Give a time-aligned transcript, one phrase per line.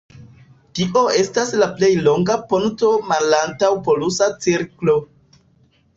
[0.79, 4.97] Tio estas la plej longa ponto malantaŭ polusa cirklo.